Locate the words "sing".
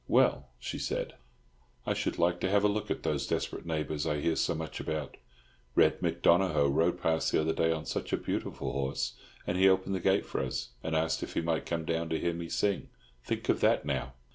12.49-12.89